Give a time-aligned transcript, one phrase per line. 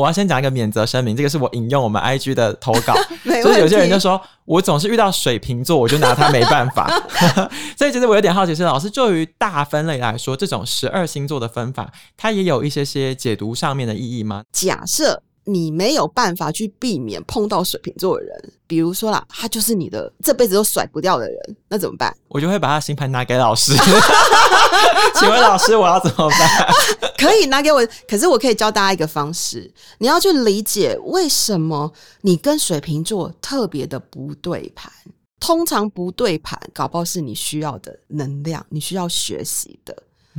[0.00, 6.88] 我要先讲一个免责声明，这个是我引用我们 IG 的投稿， 没所以有些人就说我总是遇到水瓶座，我就拿他没办法。
[7.76, 14.44] 所以其实我有点好奇是，老师就于大分类来说，这种十二星座的分法，它也有一些些解读上面的意义吗？
[14.52, 15.22] 假设。
[15.48, 22.14] 你没有办法去避免碰到水瓶座的人，比如说啦，他就是你的这辈子都甩不掉的人，那怎么办？
[22.28, 23.72] 我就会把他星盘拿给老师。
[25.14, 26.74] 请问老师，我要怎么办？
[27.16, 34.92] 可以拿给我，可是我可以教大家一个方式，你要去理解为什么你跟水瓶座特别的不对盘。
[35.38, 39.96] 通常不对盘，搞不好是你需要的能量，你需要学习的，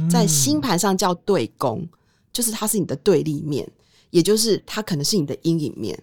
[0.09, 1.87] 在星盘上叫对宫，
[2.33, 3.65] 就是它是你的对立面。
[4.11, 5.97] 也就是它可能是你的阴影面。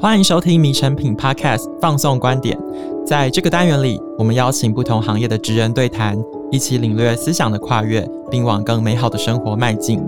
[0.00, 2.58] 欢迎收听《迷成品 Podcast》放送观点，
[3.06, 6.18] 在这个单元里，我们邀请不同行业的职人对谈，
[6.50, 10.02] 一起领略思想的跨越，并往更美好的生活迈进。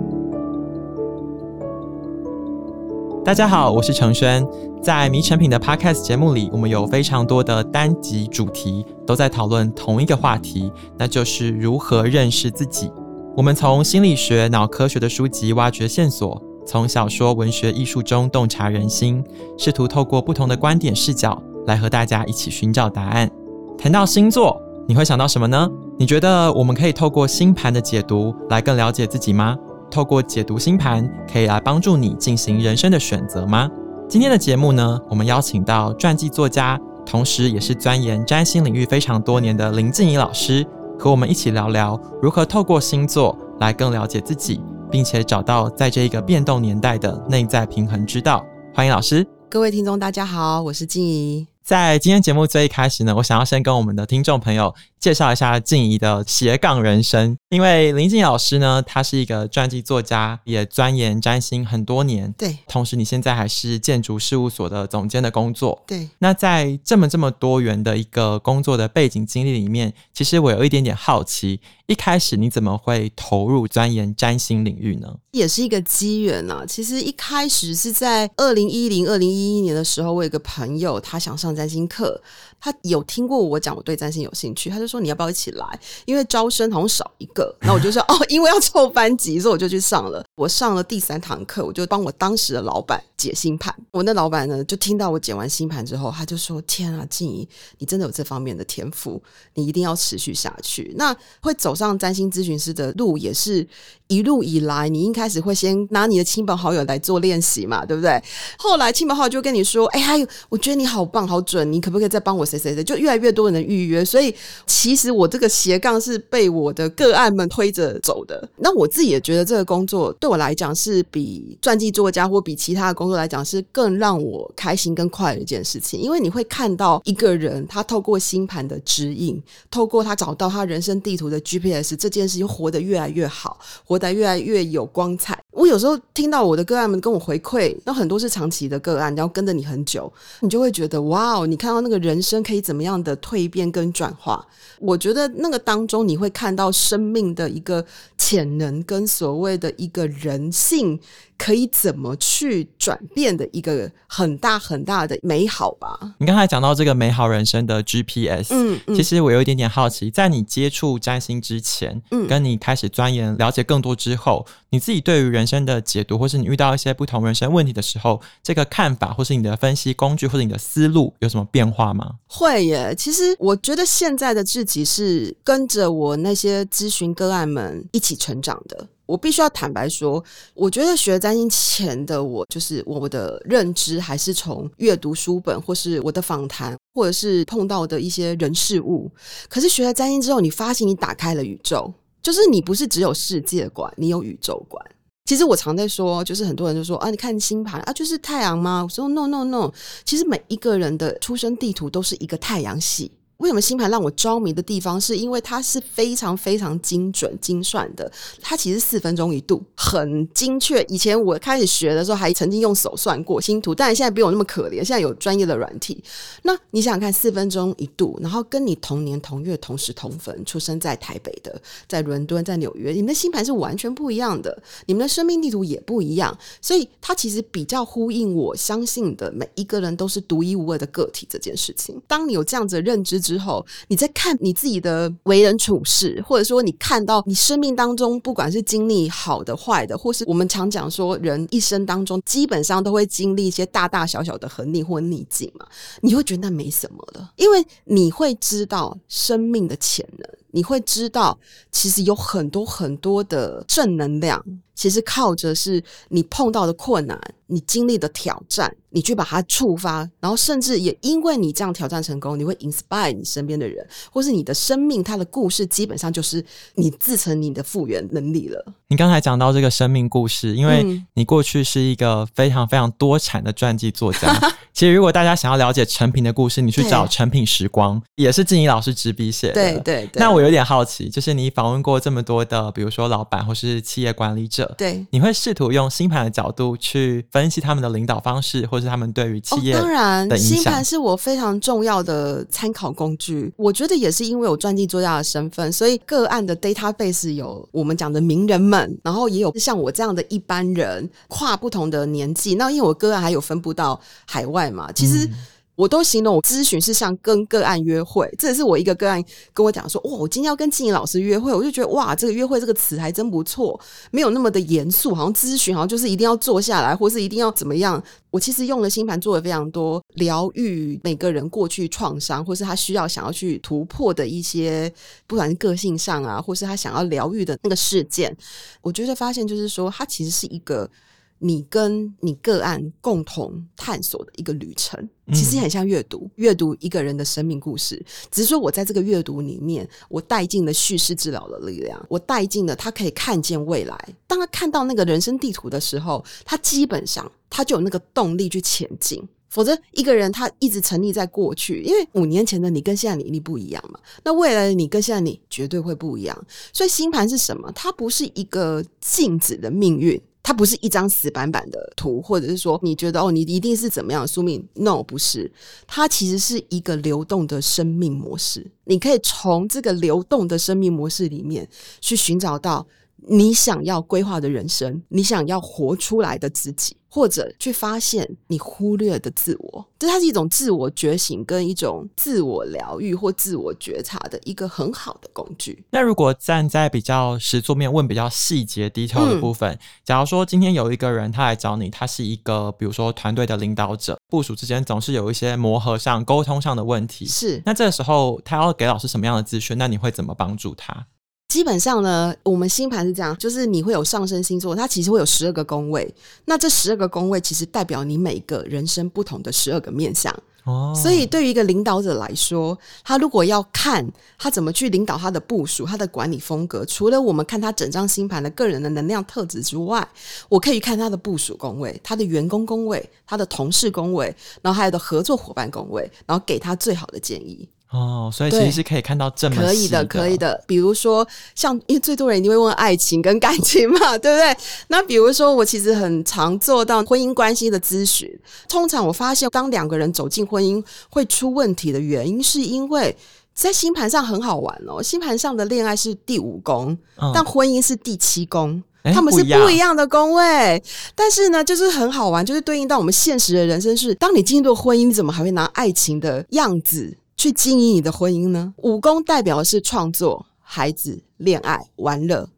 [3.25, 4.47] 大家好，我是承轩。
[4.83, 12.91] 在《迷成品》的 Podcast 节目里，我们有非常多的单集主题，都在讨论同一个话题，那就是如何认识自己。
[13.37, 19.23] 我们从心理学、脑科学的书籍挖掘线索，从小说、文学、艺术中洞察人心，
[19.59, 23.31] 试图透过不同的观点视角来和大家一起寻找答案。
[23.77, 25.71] 谈到星座，你会想到什么呢？
[25.99, 29.55] 你觉得我们可以透过星盘的解读来更了解自己吗？
[29.91, 33.71] 透过解读星盘，可以来帮助你进行人生的选择吗？
[34.09, 40.67] 今天的节目呢，我们邀请到传记作家，同时也是钻研占星领域非常多年的林静怡老师。
[40.99, 48.45] 和我们一起聊聊如何透过星座来更了解自己，并且找到在这一个变动年代的内在平衡之道。
[48.75, 51.47] 欢迎老师，各位听众，大家好，我是静怡。
[51.63, 57.37] 在今天节目最一开始呢，我想要先跟我们的听众朋友介绍一下静怡的斜杠人生。
[57.51, 62.33] 因为林静老师呢，他是一个传记作家，也钻研占星很多年。
[62.37, 65.83] 对，同时你现在还是建筑事务所的总监的工作。
[65.87, 71.61] 对，那在这么这么多元的一个工作的背景经历里面，其实我有一点点好奇。
[71.87, 75.09] 一开始你怎么会投入钻研占星领域呢？
[75.31, 76.65] 也是一个机缘啊。
[76.67, 82.21] 其实一开始是在二零一零、二零一一年的时候，我有个朋友他想上占星课，
[82.59, 85.81] 他有听过我讲我对占星有兴趣，他就说，你要不要一起来？
[86.05, 90.25] 因为招生好像少一个，那我就说哦，因为要凑班级，所以我就去上了。
[90.37, 93.75] 我上了第三堂课，我就帮我当时的老板解星盘。
[93.91, 97.49] 我那老板呢，就听到我解完星盘之后，他就说：“天啊，静怡，
[97.79, 99.21] 你真的有这方面的天赋，
[99.55, 103.67] 你一定要持续下去。”那会走上占星咨询师的路，也是
[104.09, 108.23] 一路以来，你一开始会先拿你的亲朋好友来做练习嘛，对不对？
[108.59, 114.05] 后来亲朋好友就跟你说：“哎呀，我觉得你好棒，好准，你可不可以再帮我谁谁谁？”就越来越多人预约。
[114.05, 114.35] 所以
[114.67, 118.47] 其实我这个斜杠是被我的个案们推着走的。
[118.59, 129.41] 那我自己也觉得这个工作对我来讲是比传记作家或比其他的工作来讲是更让我开心跟快乐的一件事情，因为你会看到一个人他透过星盘的指引，
[129.71, 131.97] 透过他找到他人生地图的 GPS。
[131.97, 135.39] 这件事情活得越来越好，活得越来越有光彩。
[135.53, 144.45] 我有时候听到我的个案们跟我回馈，那很多是长期的个案，然后跟着你很久，你就会觉得哇哦，你看到那个人生可以怎么样的蜕变跟转化。
[144.81, 147.83] 我觉得那个当中你会看到生命的一个
[148.19, 151.01] 潜能跟所谓的一个人性。
[151.39, 156.15] 可以怎么去转变的一个很大很大的美好吧？
[156.17, 172.15] 你刚才讲到这个美好人生的 GPS，嗯，嗯，其实我有一点点好奇，在你接触占星之前，嗯，跟你开始钻研了解更多之后，你自己对于人生的解读，或是你遇到一些不同人生问题的时候，这个看法，或是你的分析工具，或者你的思路，有什么变化吗？
[172.27, 178.89] 会耶，其实我觉得现在的自己是跟着我那些咨询个案们一起成长的。
[179.07, 180.23] 我必须要坦白说，
[180.55, 189.11] 我觉得学占星前的我，就是我的认知还是从阅读书本，或是我的访谈，或者是碰到的一些人事物。
[189.49, 194.85] 可是学了占星之后，你发现你打开了宇宙，就是你不是只有世界观，你有宇宙观。
[195.25, 198.83] 其实我常在说，就是很多人就说啊，你看星盘啊，就是太阳吗？
[198.85, 199.73] 我说 no no no，
[200.05, 203.11] 其实每一个人的出生地图都是一个太阳系。
[203.39, 208.11] 为什么星盘让我着迷的地方，是因为它是非常非常精准精算的。
[208.41, 210.83] 它其实四分钟一度，很精确。
[210.85, 216.03] 以前我开始学的时候，还曾经用手算过星图，但是现在不用那么可怜，现在有专业的软体。
[216.45, 226.37] 那你想想看，四分钟一度，然后跟你同年同月同时同分，出生在台北的，在伦敦，在纽约，你们的星盘是完全不一样的，你们的生命地图也不一样。
[226.63, 232.01] 所以它其实比较呼应我相信的，每一个人都是独一无二的个体这件事情。
[232.07, 233.26] 当你有这样子的认知。
[233.27, 245.67] 之后，你在看你自己的为人处事，或者说你看到你生命当中，不管是经历好的、坏的，或是我们常讲说，人一生当中基本上都会经历一些大大小小的横逆或逆境嘛，
[246.03, 251.37] 你会觉得那没什么了，因为你会知道生命的潜能，你会知道
[251.73, 254.41] 其实有很多很多的正能量。
[254.77, 266.45] 其实靠着是你碰到的困难，你经历的挑战，你去把它触发，然后甚至也因为你这样挑战成功，你会 inspire 你身边的人，或是你的生命，它的故事基本上就是
[266.75, 268.65] 你自成你的复原能力了。
[268.89, 274.33] 你刚才讲到这个生命故事，因为你过去是一个非常非常多产的传记作家。
[274.73, 279.55] 其实如果大家想要了解成品的故事，你去找成品时光，也是静怡老师执笔写的。
[279.55, 280.21] 对对对。
[280.21, 284.66] 那我有点好奇，就是你访问过这么多的，比如说老板或是企业管理者。
[284.77, 293.53] 对，你会试图用星盘的角度去分析他们的领导方式，或是他们对于企业当然，星盘是我非常重要的参考工具。
[293.57, 302.55] 我觉得也是因为我传记作家的身份，所以个案的 database 有我们讲的名人们，然后也有像我这样的一般人，跨不同的年纪。
[302.55, 305.27] 那因为我个案还有分布到海外嘛，其实。
[305.27, 305.35] 嗯
[305.77, 313.79] 我都形容我咨询是像跟个案约会，这也是我一个个案跟我讲说，哇，我今天要跟静怡老师约会，我就觉得哇，这个约会这个词还真不错，
[314.11, 318.03] 没有那么的严肃，好像咨询好像就是一定要坐下来，或是一定要怎么样。
[318.31, 324.93] 我其实用了星盘做了非常多疗愈每个人过去创伤，或是他需要想要去突破的一些，
[325.27, 328.35] 不管是个性上啊，或是他想要疗愈的那个事件，
[328.81, 330.91] 我觉得发现就是说，它其实是一个。
[331.39, 338.03] 你跟你个案共同探索的一个旅程，其实很像阅读，阅读一个人的生命故事。
[338.31, 343.99] 只是说我在这个阅读里面，我带进了叙事治疗的力量，我带进了他可以看见未来。
[344.27, 349.23] 当他看到那个人生地图的时候，他基本上他就有那个动力去前进。
[349.49, 353.99] 否则，一个人他一直沉溺在过去，因为五年前的你跟现在你一定不一样嘛。
[354.23, 356.47] 那未来的你跟现在你绝对会不一样。
[356.75, 357.71] 所以星盘是什么？
[357.73, 360.21] 它不是一个静止的命运。
[360.47, 365.51] 它不是一张死板板的图，或者是说你觉得哦，你一定是怎么样的宿命？No，不是，
[365.89, 368.65] 它其实是一个流动的生命模式。
[368.85, 371.69] 你可以从这个流动的生命模式里面
[372.01, 372.87] 去寻找到
[373.27, 376.97] 你想要规划的人生，你想要活出来的自己。
[377.17, 385.83] 或者去发现你忽略的自我，这它是一种自我觉醒跟一种自我疗愈或自我觉察的一个很好的工具。
[385.93, 397.63] 那如果站在比较实作面问比较细节 detail 的部分，嗯，假如说今天有一个人他来找你，他是一个比如说团队的领导者，部署之间总是有一些磨合上、沟通上的问题，是。
[397.65, 399.79] 那这个时候他要给老师什么样的资讯？
[399.79, 401.07] 那你会怎么帮助他？
[401.49, 406.13] 基本上呢，我们星盘是这样，就是你会有上升星座，它其实会有十二个宫位。
[406.45, 410.35] 那这十二个宫位其实代表你每个人生不同的十二个面相。
[410.65, 414.05] 哦，所以对于一个领导者来说，他如果要看
[414.37, 420.07] 他怎么去领导他的部署，他的管理风格，除了我们看他整张星盘的个人的能量特质之外，
[420.49, 427.69] 我可以看他的部署宫位、他的员工宫位、他的同事宫位，然后还有的合作伙伴宫位，然后给他最好的建议。
[427.91, 429.65] 哦，所以其实是可以看到这么细的。
[429.67, 430.65] 可以的，可以的。
[430.67, 434.57] 比如说，像因为最多人一定会问爱情跟感情嘛， 对不对？
[434.89, 438.29] 那比如说，我其实很常做到婚姻关系的咨询。
[438.69, 443.17] 通常我发现，当两个人走进婚姻会出问题的原因，是因为
[443.55, 445.01] 在星盘上很好玩哦。
[445.01, 448.83] 星盘上的恋爱是第五宫，嗯，但婚姻是第七宫，
[449.15, 450.83] 他们是不一样的宫位。
[451.15, 457.17] 但是呢，就是很好玩，就是对应到我们现实的人生是：当你进入婚姻，你怎么还会拿爱情的样子？
[457.37, 458.73] 去经营你的婚姻呢？
[458.79, 462.49] 五宫代表的是创作、孩子、恋爱、玩乐；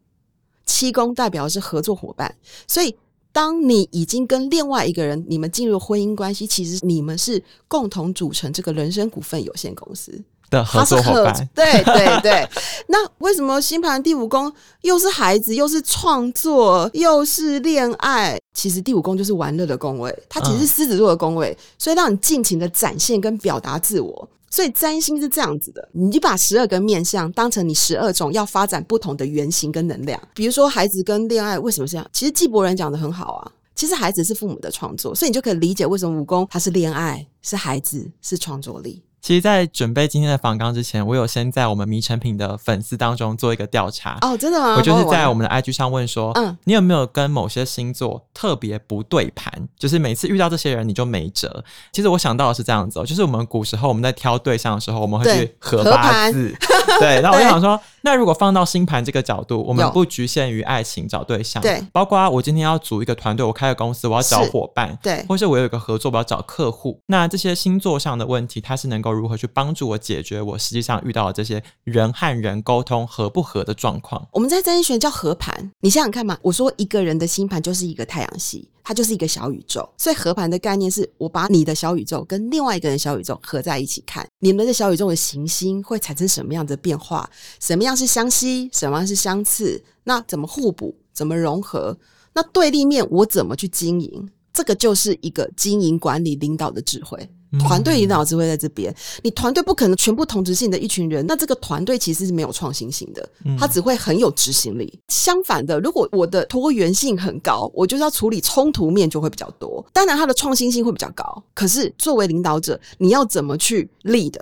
[0.65, 2.33] 七宫代表的是合作伙伴。
[2.65, 2.95] 所以，
[3.33, 11.49] 当你已经跟另外一个人，你们进入婚姻关系，其实你们是共同组成这个人生股份有限公司的合作伙伴。
[11.53, 12.49] 对对对。
[12.87, 18.39] 那为什么星盘第五宫又是孩子，又是创作，又是恋爱？
[18.53, 24.29] 其实第五宫就是玩乐的宫位，它其实是狮子座的宫位，嗯，所以让你尽情的展现跟表达自我。
[24.49, 30.21] 所以占星是这样子的，你就把十二个面相当成你十二种要发展不同的原型跟能量。
[30.33, 32.09] 比如说孩子跟恋爱为什么这样？
[32.11, 33.51] 其实纪伯伦讲的很好啊。
[33.75, 39.01] 其实孩子是父母的创作，所以你就可以理解为什么武功它是恋爱，是孩子，是创作力。
[39.21, 44.17] 其实，在准备今天的访纲之前，我有先在我们迷成品的粉丝当中做一个调查。
[44.21, 44.75] 哦，真的吗？
[44.75, 49.67] 我就是在我们的 IG 上问说，嗯，你有没有跟某些星座特别不对盘？
[49.77, 51.63] 就是每次遇到这些人，你就没辙。
[51.91, 56.55] 其实我想到的是这样子哦，就是我们古时候我们在挑对象的时候，我们会去合八字。
[56.99, 74.27] 对，那我就想说，那如果放到星盘这个角度，我们不局限于爱情找对象，对，包括我今天要组一个团队，我开个公司，我要找伙伴，对，或是我有一个合作，我要找客户，那这些星座上的问题，它是能够如何去帮助我解决我实际上遇到的这些人和人沟通合不合的状况？
[74.31, 78.69] 我们在占星学叫合盘，你想想看嘛，我说一个人的星盘就是一个太阳系。
[78.83, 87.29] 它就是一个小宇宙，所以合盘的概念是我把你的小宇宙跟另外一个人小宇宙合在一起看，你们的小宇宙的行星会产生什么样的变化？
[87.59, 88.69] 什么样是相吸？
[88.73, 89.83] 什么样是相斥？
[90.03, 90.95] 那怎么互补？
[91.13, 91.97] 怎么融合？
[92.33, 94.29] 那对立面我怎么去经营？
[94.59, 97.17] 这个就是一个经营管理领导的智慧。
[97.57, 104.99] 团队领导智慧在这边，你团队不可能全部同质性的一群人，那这个团队其实是没有创新性的，它只会很有执行力。
[105.07, 111.41] 相反的，如果我的多元性很高，我就是要处理冲突面就会比较多，当然它的创新性会比较高。
[111.53, 114.35] 可是作为领导者，你要怎么去 lead？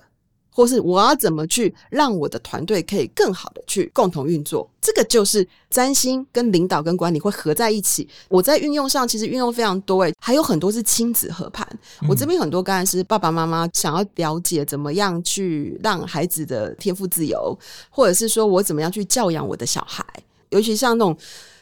[0.58, 4.68] 或是我要怎么去让我的团队可以更好的去共同运作？
[4.82, 8.10] 这个就是占星跟领导跟管理会合在一起。
[8.28, 11.68] 我在运用上其实运用非常多诶，还有很多是亲子合盘。
[12.10, 17.56] 我这边很多刚才是爸爸妈妈想要了解怎么样去让孩子的天赋自由，
[17.92, 20.04] 或者是说我怎么样去教养我的小孩，
[20.50, 21.16] 尤其像那种。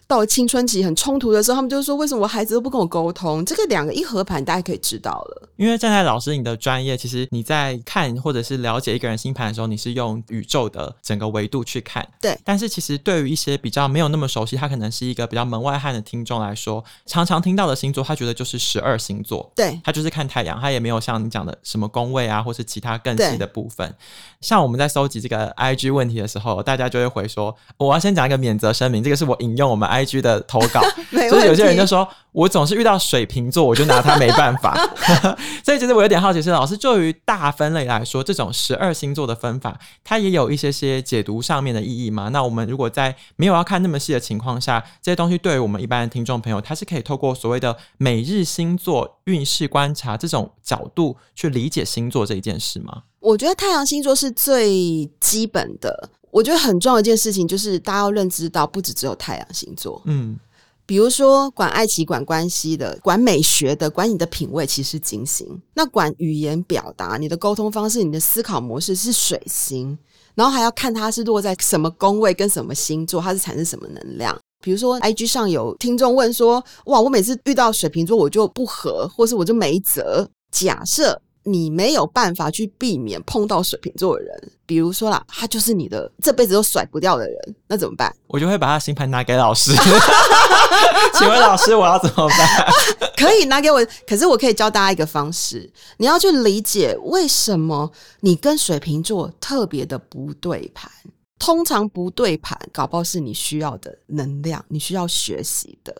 [0.07, 5.49] 到了青春期很冲突的时候，他们就说：“为什么我孩子都不跟我沟通？”这个两个一合盘，大家可以知道了。
[5.55, 12.07] 因为站在老师你的专业，其实你在看或者是了解一个人星盘的时候，你是用宇宙的整个维度去看。
[12.21, 12.37] 对。
[12.43, 19.51] 但是其实对于一些比较没有那么熟悉，他可能是一个比较门外汉的听众来说，常常听到的星座，他觉得就是十二星座。
[19.55, 19.79] 对。
[19.83, 23.95] 他就是看太阳，他也没有像你讲的什么宫位啊，或是其他更细的部分。
[24.41, 30.81] 像我们在搜集这个 IG 问题的时候，大家就会回说：“我要先讲一个免责声明，这个是我引用我们。” IG 的投稿，
[31.29, 34.75] 所以有些人就说，我总是遇到水瓶座，我就拿他没办法。
[35.63, 42.29] 所以其实我有点好奇，是老师就于大分类来说，这种十二星座的分法，它也有一些些解读上面的意义吗？
[42.29, 53.03] 那我们如果在没有要看那么细的情况下，这些东西对于我们一般的听众朋友，他是可以透过所谓的每日星座运势观察这种角度去理解星座这一件事吗？
[53.19, 56.09] 我觉得太阳星座是最基本的。
[56.35, 60.01] 我觉得很重要的一件事情就是，大家要认知到，不只只有太阳星座。
[60.03, 60.37] 嗯，
[60.85, 69.97] 比如说管爱情、管关系的、管美学的、管你的品味，其实是金星；那管语言表达、你的沟通方式、你的思考模式是水星。
[70.33, 74.37] 然后还要看它是落在什么宫位跟什么星座，它是产生什么能量。
[74.61, 81.21] 比如说，IG 上有听众问说：“哇，我每次遇到水瓶座，我就不合，或是我就没辙。”假设。
[81.47, 88.13] 你没有办法去避免碰到水瓶座的人，比如说啦，他就是你的这辈子都甩不掉的人，那怎么办？
[88.27, 89.71] 我就会把他星盘拿给老师。
[91.13, 92.73] 请问老师，我要怎么办？
[93.15, 100.91] 可以拿给我，可是我可以教大家一个方式，你要去理解为什么你跟水瓶座特别的不对盘。
[101.37, 105.95] 通常不对盘，搞不好是你需要的能量，你需要学习的，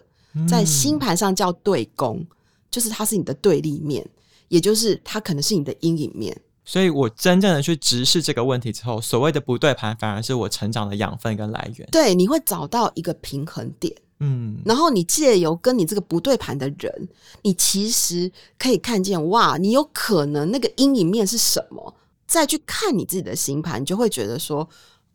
[0.47, 2.25] 在星盘上叫对宫，
[2.71, 4.03] 就是它是你的对立面。
[4.47, 11.87] 也就是它可能是你的阴影面，所以我真正的去直视这个问题之后，所谓的不对盘反而是我成长的养分跟来源。
[11.91, 17.09] 对，你会找到一个平衡点，嗯，然后你借由跟你这个不对盘的人，
[17.43, 21.95] 你其实可以看见哇，你有可能那个阴影面是什么，
[22.27, 24.67] 再去看你自己的星盘，你就会觉得说，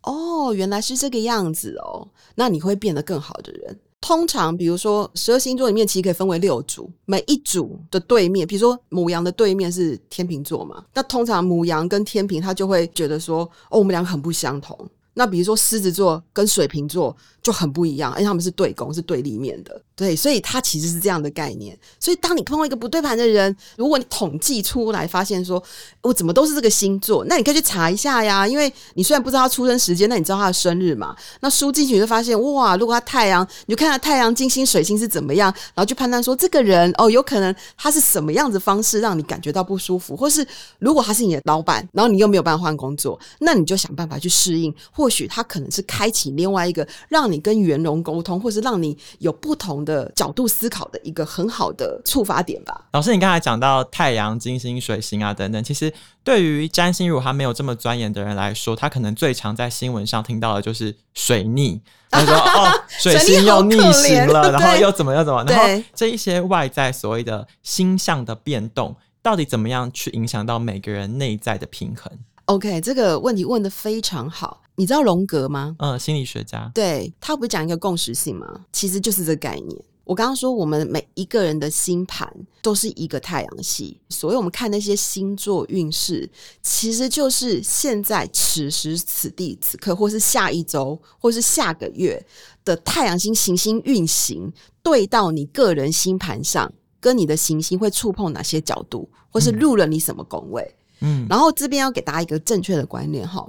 [0.03, 3.79] 哦，原来是这个样子哦，那你会变得更好的人。
[4.01, 14.77] 通常，比如说十二星座里面，其实可以分为六组，每一组的对面，比如说母羊的对面是天秤座嘛，那通常母羊跟天秤，他就会觉得说，哦，我们两个很不相同。
[15.15, 19.81] 那比如说狮子座跟水瓶座就很不一样，因为他们是对宫，是对立面的。
[19.97, 21.79] 对，所以它其实是这样的概念。
[21.99, 25.63] 所以当你碰到一个不对盘的人，如果你统计出来发现说，
[26.01, 28.49] 我怎么都是这个星座，那你可以去查一下呀。
[28.49, 31.15] 因为你虽然不知道他出生时间，那你知道他的生日嘛？
[31.41, 40.47] 那输进去就发现，哇，如果他太阳，你就看他太阳、金星、水星是怎么样，然后去判断说这个人哦，有可能他是什么样子方式让你感觉到不舒服，或是
[40.79, 44.75] 如果他是你的老板，然后你又没有办法换工作，那你就想办法去适应。
[45.01, 49.91] 或许它可能是开启另外一个让你跟圆融沟通，或是让你有不同的。
[49.91, 52.87] 的角度思考的一个很好的触发点吧。
[52.93, 55.93] 老师，你刚才讲到太阳、金星、水星啊等等，其实
[56.23, 61.81] 对于占星如果他没有这么钻研的人来说，他可能最常在新闻上听到的就是水逆。
[62.09, 65.43] 他说：“哦，水星又逆行了，然后又怎么又怎么？
[65.45, 72.13] 然后这一些外在所谓的星象的变动，到底怎么样去影响到每个人内在的平衡
[72.45, 74.60] ？”OK，这个问题问的非常好。
[74.77, 75.77] 你知道荣格吗？
[75.79, 76.71] 嗯，心理学家。
[76.75, 78.65] 对，他不是讲一个共识性吗？
[78.73, 79.83] 其实就是这个概念。
[80.05, 82.29] 我刚刚说，我们每一个人的星盘
[82.63, 86.29] 都是一个太阳系，所以我们看那些星座运势，
[86.63, 92.21] 其实就是现在此时此地此刻，或是下一周，或是下个月
[92.65, 100.75] 的太阳星行星运行，对到你个人星盘上，跟你的行星会触碰哪些角度，或是入了你什么宫位。
[101.03, 103.49] 嗯，然后这边要给大家一个正确的观念哈。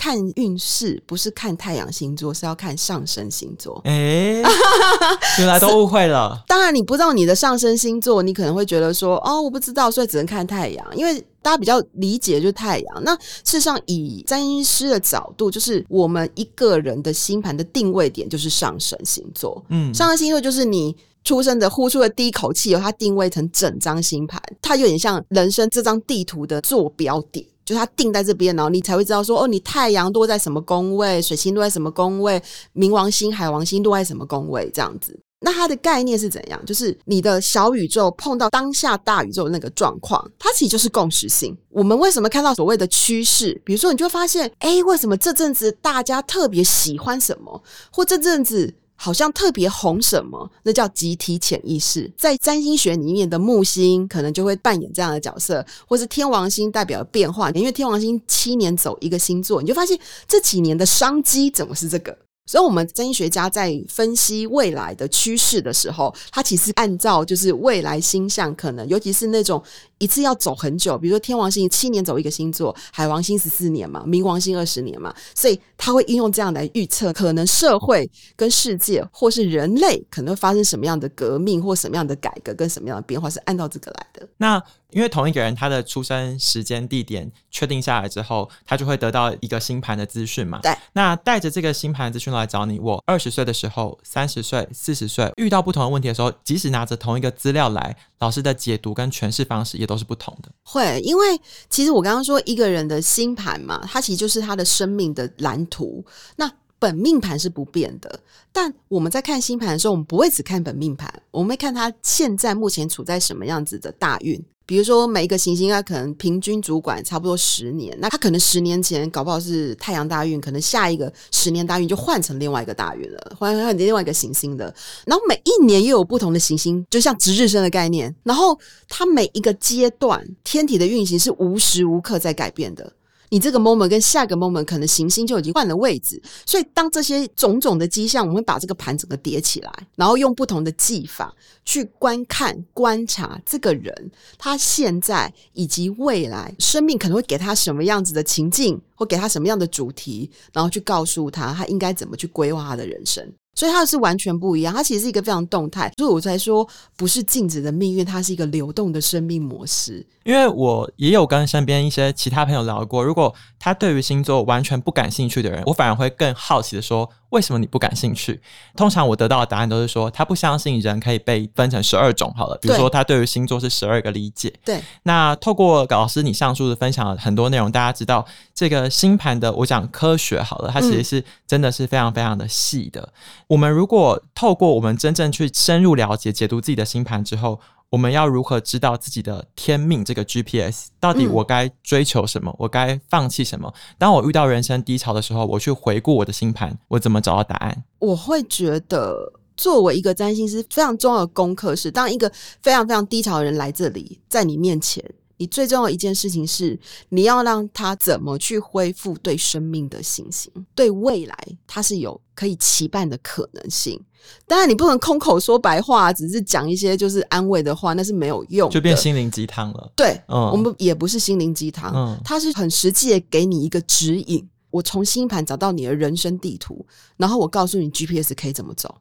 [0.00, 3.82] 看运势不是看太阳星座，是要看上升星座。
[3.84, 4.42] 哎、欸，
[5.36, 6.42] 原来都误会了。
[6.48, 13.04] 当然，你不知道你的上升星座，你可能会觉得说：“哦，我不知道，所以只能看太阳。”因为大家比较理解就是太阳。
[13.04, 19.62] 那事实上，以占星师的角度，就是我们一个人的星盘的定位点就是上升星座。
[19.68, 27.44] 嗯，上升星座就是你出生的呼出的第一口气，由它定位成整张星盘，它有点像人生这张地图的坐标点。
[27.70, 32.42] 就它定在这边，然后你才会知道说，哦，你太阳落在什么宫位，水星落在什么宫位，
[32.74, 35.16] 冥王星、海王星落在什么宫位，这样子。
[35.42, 36.60] 那它的概念是怎样？
[36.66, 41.56] 就是你的小宇宙碰到当下大宇宙那个状况，它其实就是共识性。
[41.68, 43.62] 我们为什么看到所谓的趋势？
[43.64, 47.62] 比如说，你就会发现，哎，为什么这阵子大家特别喜欢什么，
[47.92, 48.74] 或这阵子。
[49.02, 52.12] 好像特别红什么，那叫集体潜意识。
[52.18, 57.50] 在占星学里面的木星可能就会扮演这样的角色，或是天王星代表变化。
[57.52, 62.14] 因为天王星七年走一个星座，你就发现这几年的商机怎么是这个。
[62.44, 69.62] 所以，我们占星学家在分析未来的趋势的时候，他其实按照就是未来星象，可能尤其是那种。
[70.00, 84.26] 一次要走很久，比如说天王星七年走一个星座，海王星十四年嘛，冥王星二十年嘛，所以他会应用这样来预测，可能社会跟世界或是人类可能会发生什么样的革命或什么样的改革跟什么样的变化，是按照这个来的。
[84.38, 90.58] 那因为同一个人他的出生时间地点确定下来之后，他就会得到一个星盘的资讯嘛。
[90.62, 90.74] 对。
[90.94, 100.48] 那带着这个星盘资讯来找你，我二十岁的时候、三十岁、四十岁遇到不同的问题的时候，即使拿着同一个资料来，老师的解读跟诠释方式也都是不同的。
[100.62, 106.04] 会，因为其实我刚刚说一个人的星盘嘛，它其实就是他的生命的蓝图。
[106.36, 108.20] 那本命盘是不变的，
[108.50, 114.42] 但我们在看星盘的时候，我们不会只看本命盘，我们会看它现在目前处在什么样子的大运。
[114.64, 124.72] 比如说，每一个行星它可能平均主管差不多十年，那它可能十年前搞不好是太阳大运，可能下一个十年大运就换成另外一个大运了，换换另外一个行星的。
[125.04, 128.14] 然后每一年又有不同的行星，就像值日生的概念。
[128.22, 128.56] 然后
[128.88, 132.92] 它每一个阶段，天体的运行是无时无刻在改变的。
[133.30, 153.32] 你这个 moment 跟下个 moment 可能行星就已经换了位置，所以当这些种种的迹象，我们会把这个盘整个叠起来，然后用不同的技法去观看、观察这个人他现在以及未来生命可能会给他什么样子的情境，或给他什么样的主题，然后去告诉他他应该怎么去规划他的人生。
[153.52, 156.66] 所以它是完全不一样，它其实是一个非常动态，所以我才说
[156.96, 160.06] 不是静止的命运，它是一个流动的生命模式。
[160.30, 168.40] 因为我也有跟身边一些其他朋友聊过，如果他对于星座完全不感兴趣的人，我反而会更好奇的说，为什么你不感兴趣？
[168.76, 174.54] 通常我得到的答案都是说，他不相信人可以被分成十二种好了，比如说他对于星座是十二个理解。
[174.64, 183.00] 对，那透过老师你上述的分享了很多内容，大家知道这个星盘的，我讲科学好了，它其实是真的是非常非常的细的。
[183.00, 183.12] 嗯、
[183.48, 187.58] 我们如果透过我们真正去深入了解、解读自己的星盘之后，
[187.90, 190.04] 我们要如何知道自己的天命？
[190.04, 192.50] 这个 GPS 到底我该追求什么？
[192.52, 193.72] 嗯、我该放弃什么？
[193.98, 197.84] 当我遇到人生低潮的时候，我去回顾我的星盘，我怎么找到答案？
[197.98, 202.30] 我会觉得，作为一个占星师，非常重要的功课是，当一个
[202.62, 205.04] 非常非常低潮的人来这里，在你面前。
[205.40, 211.34] 你最重要一件事情是，你要让他怎么去恢复对生命的信心，对未来
[211.66, 213.98] 他是有可以期盼的可能性。
[214.46, 219.90] 当然，你不能空口说白话，只是讲一些就是安慰的话，那是没有用，就变心灵鸡汤了。
[219.96, 224.46] 对，嗯，我们也不是心灵鸡汤，嗯，它是很实际的给你一个指引。
[224.70, 226.84] 我从星盘找到你的人生地图，
[227.16, 228.94] 然后我告诉你 GPS 可以怎么走，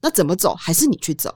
[0.00, 1.34] 那怎么走还是你去走。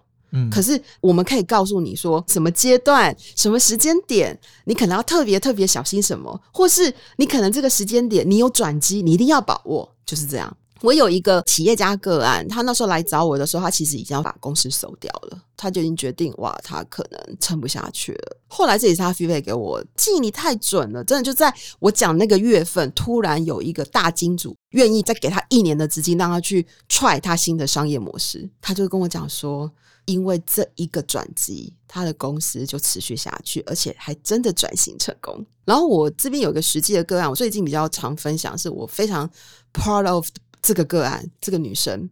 [0.50, 10.56] 可是我们可以告诉你说，什么阶段、什么时间点，你可能要特别特别小心什么，或是你可能这个时间点你有转机，你一定要把握，就是这样。
[10.82, 18.36] 我有一个企业家个案，他那时候来找我的时候，他其实已经要把公司收掉了，他就已经决定，哇，他可能撑不下去了。
[18.46, 29.72] 后来这也是他 feedback 给我，记忆你太准了，真的就在我讲那个月份，突然有一个大金主愿意再给他一年的资金，让他去踹他新的商业模式，他就跟我讲说。
[30.06, 35.44] 因为这一个转机，他的公司就持续下去，而且还真的转型成功。
[35.64, 39.28] 然后我这边有个实际的个案，我最近比较常分享，是我非常
[39.72, 40.26] part of
[40.62, 42.08] 这个个案，这个女生。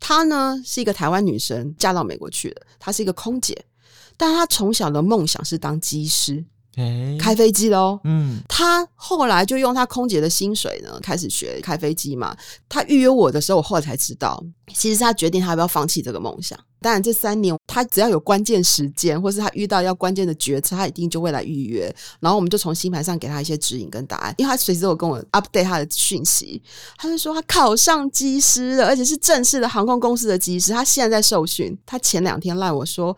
[0.00, 2.62] 她呢是一个台湾女生，嫁到美国去了。
[2.78, 3.64] 她是一个空姐，
[4.16, 6.44] 但她从小的梦想是当机师。
[6.76, 12.36] 欸、开飞机的哦，嗯，他后来就用他空姐的薪水呢，开始学开飞机嘛。
[12.68, 14.42] 他预约我的时候，我后来才知道，
[14.74, 16.58] 其实他决定他要不要放弃这个梦想。
[16.80, 21.94] 当然，这三年他只要有关键时间，或是他遇到要关键的决策，他一定就会来预约。
[22.20, 26.62] 然后我们就从星盘上给他一些指引跟答案，因为他随时都有跟我 update 他的讯息。
[26.98, 31.78] 他就说他考上机师了，而且是正式的航空公司的机师，他现在在受训。
[31.86, 33.16] 他前两天赖我说。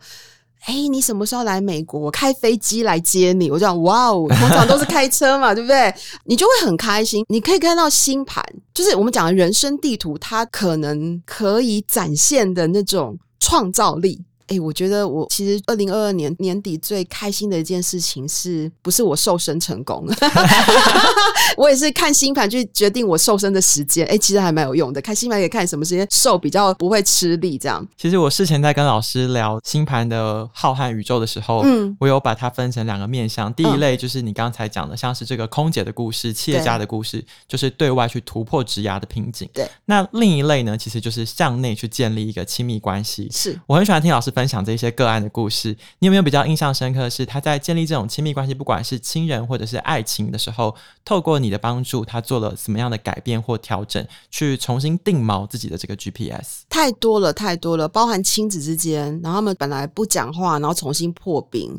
[0.65, 1.99] 哎、你什么时候来美国？
[1.99, 3.49] 我开飞机来接你。
[3.49, 5.93] 我就讲哇哦，通常都是开车嘛， 对不对？
[6.25, 7.23] 你就会很开心。
[7.29, 8.43] 你可以看到星盘，
[8.73, 14.25] 就是我们讲的人生地图，它可能可以展现的那种创造力。
[14.47, 20.07] 哎、欸，我觉得我其实二零二二年年底最开心的一件事情，是不是我瘦身成功？
[21.57, 24.05] 我也是看星盘去决定我瘦身的时间。
[24.07, 25.01] 哎、欸，其实还蛮有用的。
[25.01, 27.57] 看星盘可以看什么时间瘦比较不会吃力。
[27.57, 33.53] 这样，其实我事前在跟老师聊星盘的浩瀚宇宙的时候，嗯，我有把它分成两个面向。
[33.53, 39.49] 第一类就是你刚才讲的，像是这个空姐的故事、企业家的故事，就是对外去突破职涯的瓶颈。
[39.53, 43.27] 对，那另一类呢，其实就是向内去建立一个亲密关系。
[43.31, 56.65] 是我很喜欢听老师分享这些个案的故事，你有没有比较印象深刻的是他在建立这种亲密关系，不管是亲人或者是爱情的时候，透过你的帮助，他做了什么样的改变或调整，去重新定锚自己的这个 GPS？
[56.69, 61.75] 太多了，太多了，包含亲子之间，然后他们本来不讲话，然后重新破冰。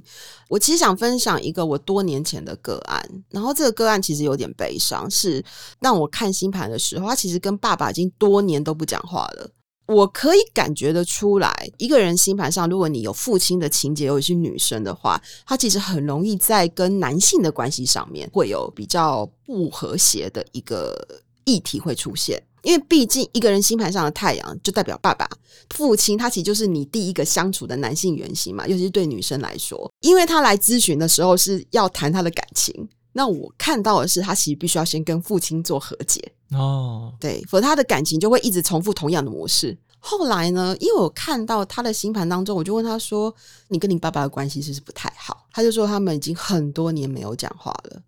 [0.49, 5.45] 我其实想分享一个我多年前的个案，然后这个个案其实有点悲伤，是
[5.79, 9.49] 让我看星盘的时候，他其实跟爸爸已经多年都不讲话了。
[9.89, 20.95] 我可以感觉得出来，一个人星盘上，如果你有父亲的情节，尤其是女生的话，她其实很容易在跟男性的关系上面会有比较不和谐的一个
[21.45, 22.43] 议题会出现。
[22.63, 25.27] 因为毕竟一个人星盘上的太阳就代表爸爸、
[25.71, 32.75] 父亲，他其实就是你第一个相处的男性原型嘛，尤其是对女生来说，因为他来咨询的时候是要谈他的感情，
[33.19, 36.23] 那我看到的是他其实必须要先跟父亲做和解。
[36.53, 39.77] 哦，对，否则他的感情就会一直重复同样的模式。
[39.99, 43.35] 后来呢，因为我看到他的星盘当中，我就问他说
[43.67, 48.01] ：“你跟你爸爸的关系是不是不太好？”他就说他们已经很多年没有讲话了。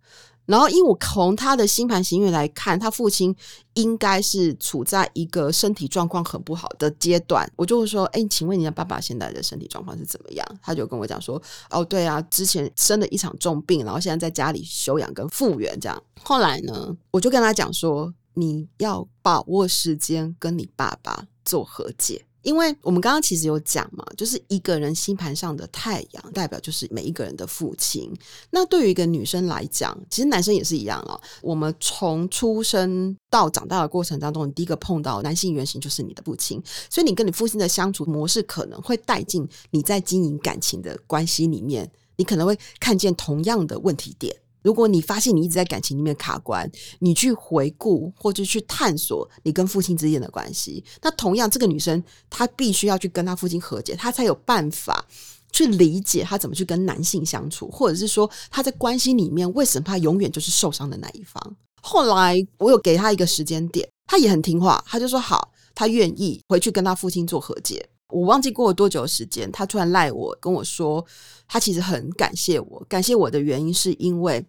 [0.51, 3.35] 然后，因为我从他的星盘行运来看，他父亲
[3.75, 7.51] 应该是处在一个身体状况很不好的阶段。
[7.57, 18.13] 我就会说：“哎，请问你的爸爸现在的身体状况是怎么样？”他就跟我讲说：“哦，对啊，之前生了一场重病，然后现在在家里休养跟复原这样。”后来呢，我就跟他讲说。
[18.35, 28.13] 你要把握时间跟你爸爸做和解，因为我们刚刚其实有讲嘛，就是一个人星盘上的太阳代表就是每一个人的父亲。
[28.51, 31.21] 那对于一个女生来讲，其实男生也是一样哦。
[31.43, 44.35] 我们从出生到长大的过程当中，你第一个碰到男性原型就是你的父亲，所以你跟你父亲的相处模式可能会带进你在经营感情的关系里面，你可能会看见同样的问题点。
[44.63, 55.05] 如果你发现你一直在感情里面卡关，你去回顾或者去探索你跟父亲之间的关系，那同样这个女生她必须要去跟她父亲和解，她才有办法
[55.53, 61.57] 去理解她怎么去跟男性相处，或者是说她在关系里面为什么她永远就是受伤的那一方。
[61.83, 67.89] 后来我有给她一个时间点，她也很听话，她就说好，她愿意回去跟她父亲做和解。
[68.11, 71.05] 我忘记过了多久时间，他突然赖我跟我说。
[71.53, 74.41] 他其实很感谢我，感谢我的原因是因为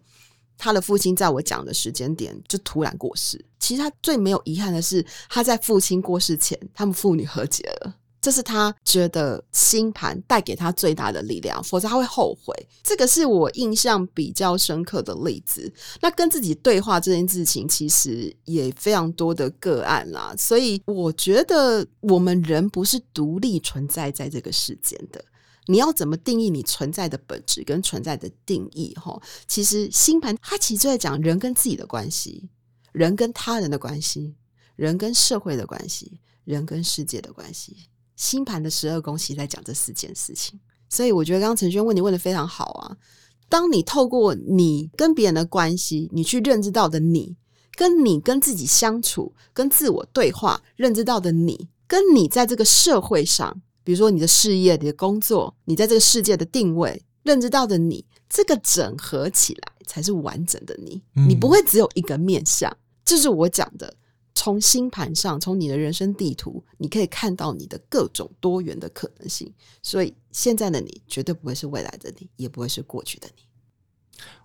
[0.56, 3.44] 他的父亲在我讲的时间点就突然过世。
[3.58, 7.96] 其实他最没有遗憾的是，他在父亲过世前，他们父女和解了。
[8.22, 12.54] 这是他觉得星盘带给他最大的力量，否则他会后悔。
[12.84, 15.70] 这个是我印象比较深刻的例子。
[16.00, 20.32] 那跟自己对话这件事情，其实也非常多的个案啦。
[20.38, 25.22] 所以我觉得我们人不是独立存在在这个世间的。
[25.66, 28.94] 你要怎么定义你存在的本质跟存在的定义？
[28.94, 32.48] 哈，其实星盘它其实就在讲人跟自己的关系，
[32.92, 34.34] 人跟他人的关系，
[34.76, 37.76] 人跟社会的关系，人跟世界的关系。
[38.16, 40.58] 星盘的十二宫其实在讲这四件事情。
[40.88, 42.96] 所以我觉得刚刚陈轩问你问的非常好啊。
[43.48, 47.36] 当你透过你跟别人的关系，你去认知到的你，
[47.74, 53.60] 跟你跟自己相处、跟自我对话认知到的你，跟你在这个社会上。
[53.84, 61.02] 比如说你的事业、你的工作，你在这个世界的定位、认知到的你，这个整合起来才是完整的你。
[61.16, 63.92] 嗯、你不会只有一个面相，这是我讲的。
[64.34, 69.52] 从星盘上，从你的人生地图，你可以看到你的各种多元的可能性。
[69.82, 73.42] 所以现在的你绝对不会是未来的你，也不会是过去的你。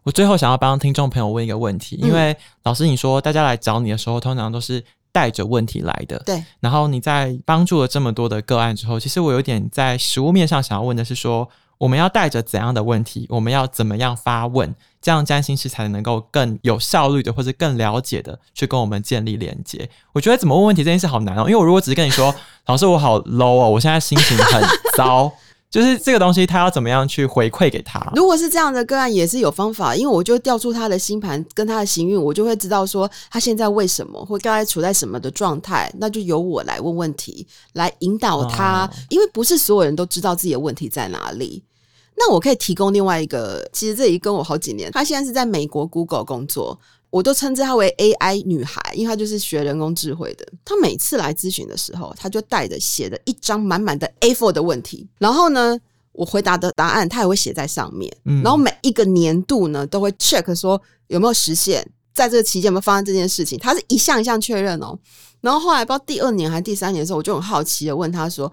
[0.04, 4.84] 我最后想要帮听众朋友问一个问题，因为老师你说大家来找你的时候，通常都是。
[5.10, 6.20] 带着问题来的。
[6.28, 6.44] 对。
[6.60, 13.26] 然后你在帮助了这么多的个案之后，其实我有点在实物面上想要问的是说，我们要带着怎样的问题？
[13.30, 14.74] 我们要怎么样发问？
[15.02, 19.90] 这样占星师才能够更有效率的，或者更了解的去跟我们建立连接。
[20.14, 22.34] 我觉得怎么问问题这件事好难哦，因为我如果只是跟你说，
[22.66, 24.64] 老师我好 low 哦，我现在心情很
[24.98, 25.32] 糟。
[25.70, 28.00] 就是这个东西，他要怎么样去回馈给他？
[28.16, 38.86] 如果是这样的个案，也是有方法，因为我就调出他的星盘跟他的行运，我就会知道说他现在为什么或刚才处在什么的状态，那就由我来问问题，来引导他。
[38.86, 41.62] 哦、因为不是所有人都知道自己的问题在哪里。
[42.16, 46.80] 那我可以提供另外一个，其实这已经跟我好几年，他现在是在美国 Google 工作。
[47.10, 50.46] 我都称之她为 AI 女孩，因为她就是学人工智慧的。
[50.66, 55.80] 她每次来咨询的时候，她就带着写的一张满满的 A4 的问题，然后呢，
[56.12, 58.14] 我回答的答案她也会写在上面。
[58.26, 64.98] 嗯，然后每一个年度呢，都会 check 说有没有实现，在这个期间有没有发生这件事情，她是一项一项确认哦。
[65.40, 68.52] 然后后来不知道第二年还是第三年的时候，我就很好奇的问她说。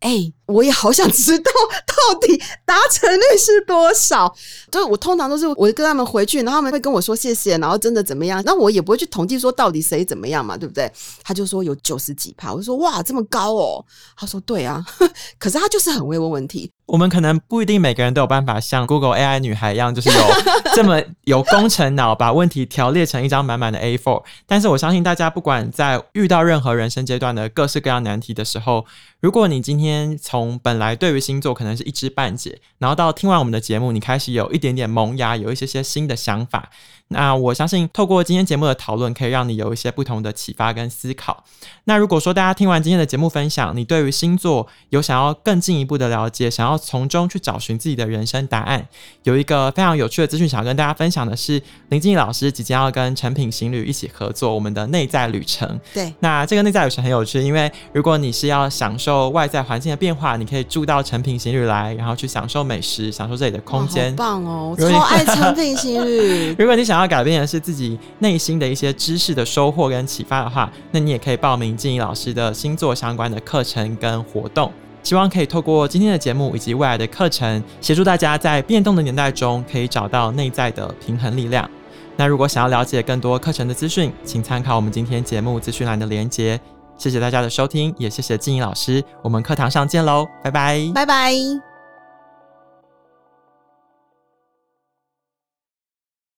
[0.00, 1.50] 哎、我也好想知道
[1.86, 4.32] 到底达成率是多少。
[4.70, 8.42] 就我通常都是我跟他们回去，然后他们会跟我说谢谢，然后真的怎么样？
[8.44, 10.90] 那我也不会去统计说到底谁怎么样嘛，对不对？
[11.22, 13.84] 他就说有九十几趴，我说哇这么高哦。
[14.16, 14.84] 他说对啊，
[15.38, 16.70] 可是他就是很会问问题。
[16.86, 20.24] 我们可能不一定每个人都有办法像 Google AI 女孩一样，就是有
[20.74, 24.22] 这么有工程脑，把问题条列成一张满满的 A4。
[24.46, 28.86] 但是我相信大家，不管在遇到任何人生阶段的各式各样难题的时候，
[29.18, 36.70] 如果你今天从本来对于星座可能是一知半解，然后到听完我们的节目，你开始有一点点萌芽，有一些些新的想法。
[37.08, 41.44] 那我相信，透过今天节目的讨论，可以让你有一些不同的启发跟思考。
[41.84, 48.88] 那如果说大家听完今天的节目分享，你对于星座有想要更进一步的了解，想要从中去找寻自己的人生答案，
[49.22, 55.78] 有一个非常有趣的资讯想要跟大家分享的是，林静仪老师即将要跟成品行旅一起合作我们的内在旅程。
[55.94, 64.10] 对，那这个内在旅程很有趣，因为如果你是要享受外在环境的变化，你可以住到成品行旅来，然后去享受美食，享受这里的空间。
[64.10, 66.52] 好棒哦，我超爱成品行旅。
[66.58, 74.72] 如果你想想要改变的是自己内心的一些知识的收获跟启发的话，那你也可以报名静怡老师的星座相关的课程跟活动。
[75.02, 81.68] 希望可以透过今天的节目以及未来的课程，协助大家在变动的年代中可以找到内在的平衡力量。
[82.16, 86.58] 那如果想要了解更多课程的资讯，请参考我们今天节目资讯栏的连结。
[86.96, 89.04] 谢谢大家的收听，也谢谢静怡老师。
[89.20, 91.75] 我们课堂上见喽，拜拜，拜拜。